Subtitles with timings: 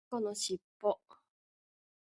[0.09, 0.99] 猫のしっぽ